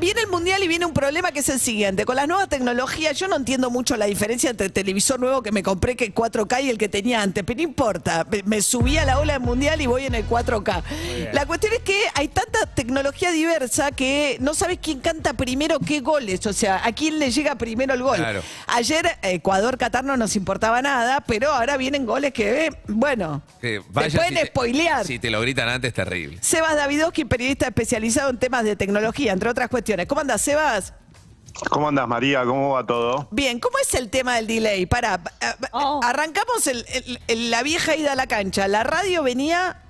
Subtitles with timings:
[0.00, 2.04] Viene el mundial y viene un problema que es el siguiente.
[2.04, 5.50] Con las nuevas tecnologías, yo no entiendo mucho la diferencia entre el televisor nuevo que
[5.50, 7.42] me compré, que 4K, y el que tenía antes.
[7.44, 10.82] Pero no importa, me- subí a la ola del mundial y voy en el 4K.
[11.32, 15.98] La cuestión es que hay tanta tecnología diversa que no sabes quién canta primero qué
[16.00, 16.46] goles.
[16.46, 18.16] O sea, a quién le llega primero el gol.
[18.18, 18.42] Claro.
[18.68, 24.10] Ayer Ecuador-Qatar no nos importaba nada, pero ahora vienen goles que, eh, bueno, Que te
[24.10, 25.04] pueden si te- spoilear.
[25.06, 26.38] Si te lo gritan antes, terrible.
[26.40, 29.87] Sebas Davidowski, periodista especializado en temas de tecnología, entre otras cuestiones.
[30.06, 30.92] ¿Cómo andas, Sebas?
[31.70, 32.44] ¿Cómo andas, María?
[32.44, 33.28] ¿Cómo va todo?
[33.32, 34.86] Bien, ¿cómo es el tema del delay?
[34.86, 35.20] Para,
[35.72, 36.00] Oh.
[36.04, 38.68] arrancamos el- el- el- la vieja ida a la cancha.
[38.68, 39.82] La radio venía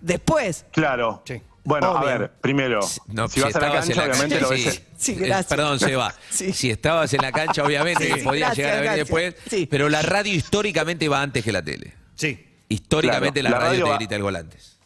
[0.00, 0.66] después.
[0.72, 1.22] Claro.
[1.26, 1.40] Sí.
[1.62, 2.06] Bueno, a Obvio.
[2.18, 4.64] ver, primero, No, si vas a la cancha, en la obviamente cancha, lo sí.
[4.64, 4.82] ves.
[4.98, 5.46] Sí, Eh, gracias.
[5.46, 6.14] Perdón, Seba.
[6.30, 6.52] Sí.
[6.52, 9.32] Si estabas en la cancha, obviamente que podías gracias, llegar a venir gracias.
[9.32, 9.50] después.
[9.50, 9.66] Sí.
[9.70, 11.94] Pero la radio históricamente va antes que la tele.
[12.14, 12.46] Sí.
[12.68, 14.78] Históricamente Claro, la, la radio, radio te grita el gol antes.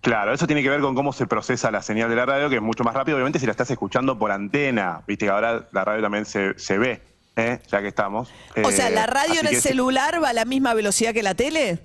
[0.00, 2.56] Claro, eso tiene que ver con cómo se procesa la señal de la radio, que
[2.56, 5.02] es mucho más rápido, obviamente, si la estás escuchando por antena.
[5.06, 7.02] Viste que ahora la radio también se, se ve,
[7.36, 7.58] ¿eh?
[7.68, 8.30] ya que estamos.
[8.62, 11.22] o sea, Eh, ¿la radio así en el celular va a la misma velocidad que
[11.22, 11.80] la tele?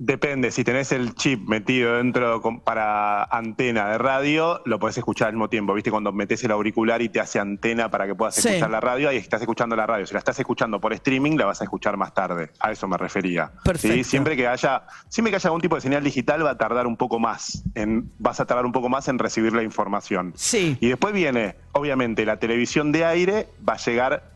[0.00, 5.28] Depende, si tenés el chip metido dentro con- para antena de radio, lo podés escuchar
[5.28, 5.74] al mismo tiempo.
[5.74, 5.90] ¿Viste?
[5.90, 8.46] Cuando metes el auricular y te hace antena para que puedas Sí.
[8.48, 10.06] escuchar la radio, ahí estás escuchando la radio.
[10.06, 12.50] Si la estás escuchando por streaming, la vas a escuchar más tarde.
[12.60, 13.50] A eso me refería.
[13.64, 13.96] Perfecto.
[13.96, 14.04] ¿Sí?
[14.04, 16.96] Siempre que haya, siempre que haya algún tipo de señal digital, va a tardar un
[16.96, 17.64] poco más.
[17.74, 20.32] En, vas a tardar un poco más en recibir la información.
[20.36, 20.76] Sí.
[20.80, 24.30] Y después viene, obviamente, la televisión de aire va a llegar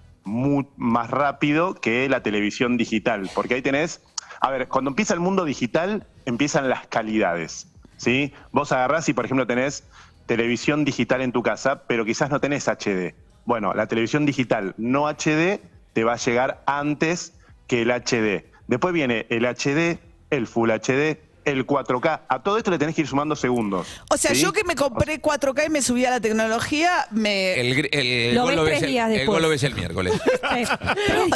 [0.77, 4.01] más rápido que la televisión digital, porque ahí tenés,
[4.43, 8.35] a ver, cuando empieza el mundo digital, empiezan las calidades, ¿sí?
[8.51, 9.85] Vos agarrás y, por ejemplo, tenés
[10.27, 13.15] televisión digital en tu casa, pero quizás no tenés HD.
[13.45, 15.61] Bueno, la televisión digital no HD
[15.93, 18.45] te va a llegar antes que el HD.
[18.67, 22.21] Después viene el HD, el Full HD, el 4K.
[22.29, 23.87] A todo esto le tenés que ir sumando segundos.
[24.11, 24.41] O sea, ¿sí?
[24.43, 27.61] yo que me compré 4K y me subí a la tecnología, me...
[27.61, 29.35] El, Lo gol ves lo ves tres el, días el después.
[29.37, 30.13] gol lo ves el miércoles.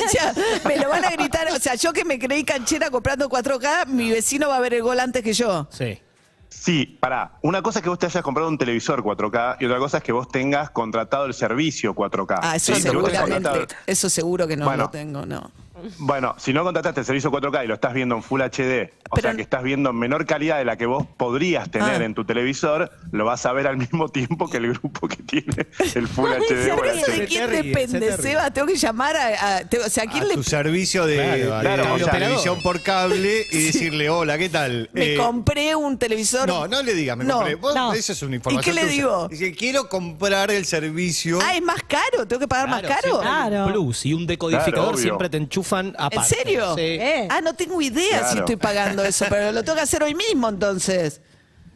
[0.06, 0.33] O sea,
[0.66, 1.49] me lo van a gritar.
[1.53, 4.83] O sea, yo que me creí canchera comprando 4K, mi vecino va a ver el
[4.83, 5.66] gol antes que yo.
[5.71, 6.00] Sí.
[6.49, 7.33] Sí, pará.
[7.43, 10.03] Una cosa es que vos te hayas comprado un televisor 4K y otra cosa es
[10.03, 12.39] que vos tengas contratado el servicio 4K.
[12.43, 13.66] Ah, eso Sí, seguramente.
[13.87, 14.84] Eso seguro que no Bueno.
[14.84, 15.50] lo tengo, no.
[15.99, 19.15] Bueno, si no contrataste el servicio 4K y lo estás viendo en Full HD, o
[19.17, 22.05] Pero- sea que estás viendo en menor calidad de la que vos podrías tener Ah.
[22.05, 25.67] en tu televisor, lo vas a ver al mismo tiempo que el grupo que tiene
[25.95, 27.27] el Full HD o ¿Pero el eso de HD.
[27.29, 28.23] quién depende, se.
[28.23, 28.51] Seba?
[28.51, 29.57] Tengo que llamar a...
[29.59, 30.35] a- te- o sea, ¿a quién a le...
[30.35, 34.39] tu servicio de, Claro, de claro, cable o sea, televisión por cable y decirle, hola,
[34.39, 34.89] ¿qué tal?
[34.93, 36.49] Me Eh, compré un televisor...
[36.49, 37.35] No, no le digas, me No.
[37.37, 37.55] compré.
[37.57, 37.93] Vos, No.
[37.93, 38.75] Eso es una información.
[38.75, 39.29] qué le digo?
[39.29, 41.39] Dice, quiero comprar el servicio.
[41.43, 42.27] Ah, ¿es más caro?
[42.27, 43.21] ¿Tengo que pagar más caro?
[43.21, 43.67] Claro.
[43.73, 46.16] Plus y un decodificador siempre te enchufan aparte.
[46.16, 46.75] ¿En serio?
[46.75, 46.81] Sí.
[46.82, 47.28] Eh.
[47.31, 50.49] Ah, no tengo idea si estoy pagando eso, pero lo tengo que hacer hoy mismo
[50.49, 51.21] entonces.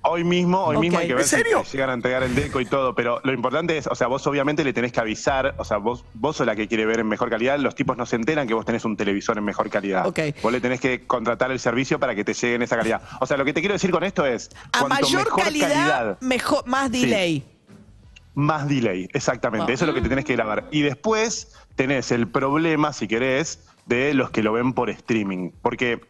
[0.02, 1.58] Hoy mismo, hoy mismo hay que ver ¿En serio?
[1.58, 4.06] si te llegan a entregar el deco y todo, pero lo importante es, o sea,
[4.06, 7.00] vos obviamente le tenés que avisar, o sea, vos, vos sos la que quiere ver
[7.00, 9.68] en mejor calidad, los tipos no se enteran que vos tenés un televisor en mejor
[9.68, 10.10] calidad.
[10.42, 13.02] Vos le tenés que contratar el servicio para que te llegue en esa calidad.
[13.20, 16.66] O sea, lo que te quiero decir con esto es, A mayor mejor calidad, mejor,
[16.66, 17.44] más Sí.
[18.34, 19.72] Más delay, exactamente.
[19.72, 20.68] Eso es lo que te tenés que grabar.
[20.70, 25.50] Y después tenés el problema, si querés, de los que lo ven por streaming.
[25.62, 26.00] Porque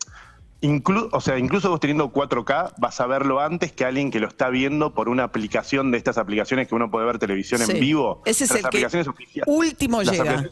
[0.60, 4.28] inclu- o sea, incluso vos teniendo 4K, vas a verlo antes que alguien que lo
[4.28, 7.72] está viendo por una aplicación de estas aplicaciones que uno puede ver televisión Sí.
[7.72, 8.22] en vivo.
[8.26, 9.44] Ese es Las el que aplicaciones oficiales.
[9.54, 10.48] último Las llega.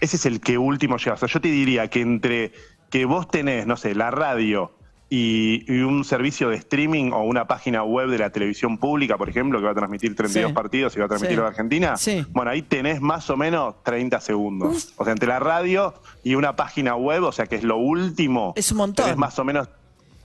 [0.00, 1.14] Ese es el que último llega.
[1.14, 2.52] O sea, yo te diría que entre
[2.90, 4.72] que vos tenés, no sé, la radio
[5.16, 9.28] y, y un servicio de streaming o una página web de la televisión pública, por
[9.28, 10.54] ejemplo, que va a transmitir 32 Sí.
[10.54, 11.42] partidos y va a transmitir Sí.
[11.42, 12.26] a Argentina, Sí.
[12.30, 14.92] bueno, ahí tenés más o menos 30 segundos.
[14.96, 15.94] O sea, entre la radio
[16.24, 18.54] y una página web, o sea, que es lo último.
[18.56, 19.04] Es un montón.
[19.04, 19.68] Tenés más o menos.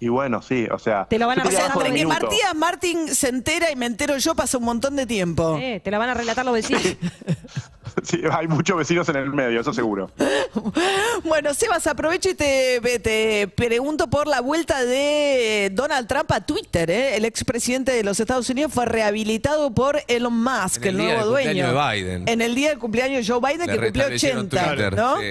[0.02, 1.06] Y bueno, sí, o sea.
[1.10, 2.06] Te lo van a O sea, entre que.
[2.06, 5.58] Martín, Martín se entera y me entero yo pasa un montón de tiempo.
[5.62, 6.82] Eh, te la van a relatar los vecinos.
[8.10, 10.12] Sí, hay muchos vecinos en el medio, eso seguro.
[11.24, 16.90] Bueno, Sebas, aprovecho y te, te pregunto por la vuelta de Donald Trump a Twitter.
[16.90, 17.18] ¿eh?
[17.18, 21.06] El expresidente de los Estados Unidos fue rehabilitado por Elon Musk, En el, el día
[21.16, 21.66] nuevo del dueño.
[21.66, 22.30] cumpleaños de Biden.
[22.30, 25.20] En el día del cumpleaños de Joe Biden, Le que cumplió restablecieron 80, Twitter, ¿no?
[25.20, 25.26] sí.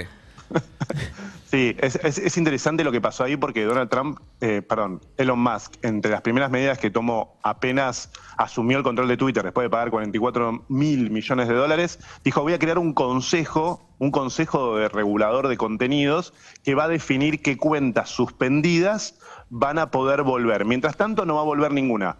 [1.50, 5.38] Sí, es, es- es interesante lo que pasó ahí porque Donald Trump, eh, perdón, Elon
[5.38, 9.70] Musk, entre las primeras medidas que tomó apenas asumió el control de Twitter después de
[9.70, 14.90] pagar 44 mil millones de dólares, dijo voy a crear un consejo, un consejo de
[14.90, 19.18] regulador de contenidos que va a definir qué cuentas suspendidas
[19.48, 20.66] van a poder volver.
[20.66, 22.16] Mientras tanto no va a volver ninguna.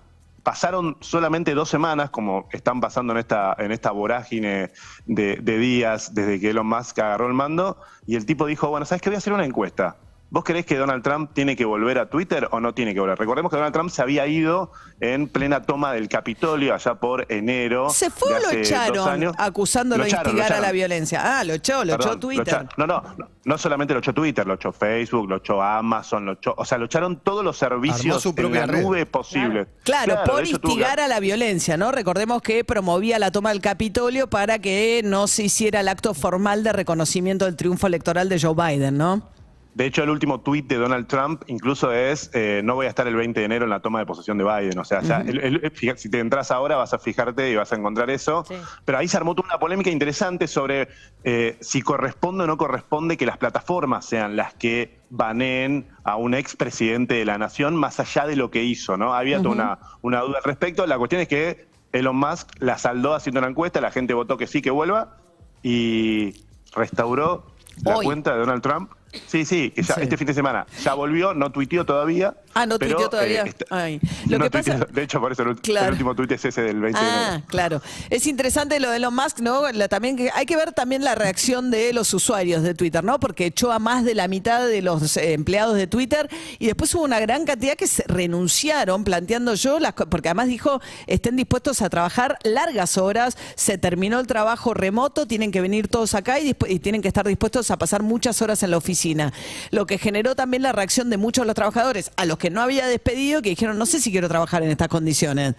[0.49, 4.71] Pasaron solamente dos semanas, como están pasando en esta, en esta vorágine
[5.05, 8.87] de, de días desde que Elon Musk agarró el mando, y el tipo dijo, bueno,
[8.87, 9.11] ¿sabes qué?
[9.11, 9.99] Voy a hacer una encuesta.
[10.31, 13.19] ¿Vos creés que Donald Trump tiene que volver a Twitter o no tiene que volver?
[13.19, 17.89] Recordemos que Donald Trump se había ido en plena toma del Capitolio allá por enero.
[17.89, 21.39] ¿Se fue o lo echaron acusándolo Lo de instigar a la violencia?
[21.39, 22.69] Ah, lo echó, lo echó Twitter.
[22.77, 26.33] no, no, no, no solamente lo echó Twitter, lo echó Facebook, lo echó Amazon, lo
[26.33, 28.83] echó, o sea, lo echaron todos los servicios su en la red.
[28.83, 29.67] nube posible.
[29.85, 31.91] Claro, por tuvo instigar a la violencia, ¿no?
[31.91, 36.63] Recordemos que promovía la toma del Capitolio para que no se hiciera el acto formal
[36.65, 39.39] de reconocimiento del triunfo electoral de Joe Biden, ¿no?
[39.79, 43.07] De hecho, el último tuit de Donald Trump incluso es, eh, no voy a estar
[43.07, 44.77] el 20 de enero en la toma de posesión de Biden.
[44.77, 47.73] O sea, ya el- el- fija- si te entras ahora vas a fijarte y vas
[47.73, 48.45] a encontrar eso.
[48.49, 48.57] Sí.
[48.85, 50.89] Pero ahí se armó toda una polémica interesante sobre
[51.23, 56.35] eh, si corresponde o no corresponde que las plataformas sean las que baneen a un
[56.35, 59.15] expresidente de la nación más allá de lo que hizo, ¿no?
[59.15, 60.87] Había toda una, una duda al respecto.
[60.87, 64.49] La cuestión es que Elon Musk la saldó haciendo una encuesta, la gente votó que
[64.49, 65.19] sí, que vuelva
[65.63, 66.35] y
[66.75, 67.47] restauró
[67.85, 68.05] la Hoy.
[68.07, 68.91] cuenta de Donald Trump.
[69.27, 70.01] Sí, sí, que ya Sí.
[70.03, 72.35] este fin de semana ya volvió, no tuiteó todavía.
[72.61, 73.43] Ah, no pero, tuiteó todavía.
[73.43, 74.01] está- Ay.
[74.29, 75.87] Lo no que pasa- tuiteó, de hecho, por eso el, ult- Claro.
[75.87, 77.45] el último tuit es ese del 20 de Ah, enero.
[77.49, 77.83] claro.
[78.11, 79.71] Es interesante lo de Elon Musk, ¿no?
[79.73, 83.21] La- también hay que ver también la reacción de los usuarios de Twitter, ¿no?
[83.21, 86.29] Porque echó a más de la mitad de los eh, empleados de Twitter
[86.59, 90.81] y después hubo una gran cantidad que se renunciaron planteando yo, las, porque además dijo,
[91.07, 96.15] estén dispuestos a trabajar largas horas, se terminó el trabajo remoto, tienen que venir todos
[96.15, 99.33] acá y, y tienen que estar dispuestos a pasar muchas horas en la oficina.
[99.71, 102.61] Lo que generó también la reacción de muchos de los trabajadores, a los que no
[102.61, 105.55] había despedido, que dijeron, no sé si quiero trabajar en estas condiciones.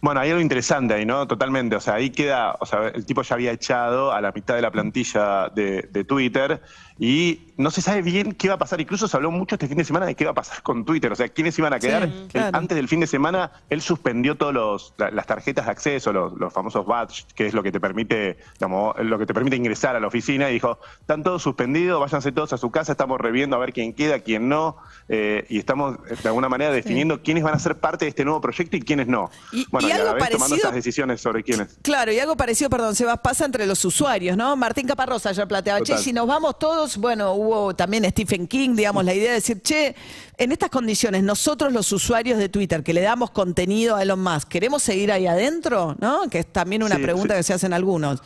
[0.00, 1.28] Bueno, hay algo interesante ahí, ¿no?
[1.28, 1.76] Totalmente.
[1.76, 4.62] O sea, ahí queda, o sea, el tipo ya había echado a la mitad de
[4.62, 6.60] la plantilla de, de Twitter
[7.04, 8.80] y no se sabe bien qué va a pasar.
[8.80, 11.10] Incluso se habló mucho este fin de semana de qué va a pasar con Twitter.
[11.10, 12.08] O sea, quiénes iban a quedar.
[12.28, 12.56] Claro.
[12.56, 16.86] antes del fin de semana, él suspendió todas las tarjetas de acceso, los, los famosos
[16.86, 20.06] badge, que es lo que te permite, digamos, lo que te permite ingresar a la
[20.06, 20.48] oficina.
[20.48, 23.92] Y dijo, están todos suspendidos, váyanse todos a su casa, estamos reviendo a ver quién
[23.94, 24.76] queda, quién no.
[25.08, 28.40] eh, y estamos, de alguna manera, definiendo quiénes van a ser parte de este nuevo
[28.40, 29.28] proyecto y quiénes no.
[29.50, 31.78] Y- bueno, y y, a algo la vez tomando parecido- esas decisiones sobre quiénes.
[31.82, 34.54] Claro, y algo parecido, perdón, Sebas, pasa entre los usuarios, ¿no?
[34.56, 39.04] Martín Caparrosa ayer planteaba, che, si nos vamos todos, bueno, hubo también Stephen King, digamos,
[39.04, 39.94] la idea de decir, che,
[40.38, 44.48] en estas condiciones, nosotros los usuarios de Twitter que le damos contenido a Elon Musk,
[44.48, 45.96] ¿queremos seguir ahí adentro?
[46.00, 46.28] ¿No?
[46.30, 47.38] Que es también una Sí, pregunta sí.
[47.38, 48.22] que se hacen algunos.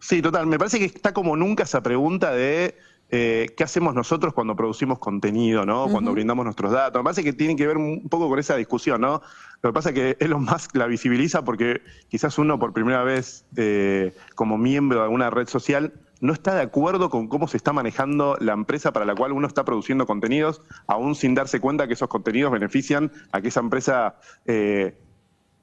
[0.00, 0.46] Sí, total.
[0.46, 2.76] Me parece que está como nunca esa pregunta de
[3.10, 5.88] eh, qué hacemos nosotros cuando producimos contenido, ¿no?
[5.88, 7.00] Cuando brindamos nuestros datos.
[7.00, 9.22] Me parece que tiene que ver un poco con esa discusión, ¿no?
[9.62, 13.44] Lo que pasa es que Elon Musk la visibiliza porque quizás uno por primera vez
[13.56, 15.92] eh, como miembro de alguna red social
[16.24, 19.46] no está de acuerdo con cómo se está manejando la empresa para la cual uno
[19.46, 24.16] está produciendo contenidos, aún sin darse cuenta que esos contenidos benefician a que esa empresa
[24.46, 24.96] eh,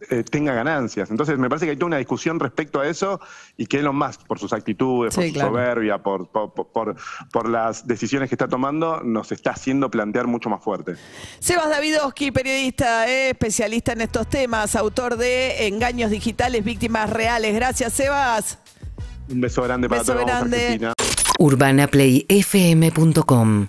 [0.09, 1.09] eh, tenga ganancias.
[1.09, 3.19] Entonces, me parece que hay toda una discusión respecto a eso
[3.57, 5.49] y que Elon Musk, por sus actitudes, por su claro.
[5.49, 6.95] soberbia, por, por, por-
[7.31, 10.95] por las decisiones que está tomando, nos está haciendo plantear mucho más fuerte.
[11.39, 17.55] Sebas Davidowski, periodista, eh, especialista en estos temas, autor de Engaños Digitales, Víctimas Reales.
[17.55, 18.59] Gracias, Sebas.
[19.31, 20.57] Un beso grande para Beso toda grande.
[20.57, 20.93] Argentina.
[21.39, 23.65] urbanaplayfm.com